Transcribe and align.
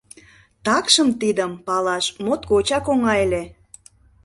Такшым 0.65 1.09
тидым 1.21 1.51
палаш 1.67 2.05
моткочак 2.25 2.85
оҥай 2.91 3.19
ыле... 3.25 3.43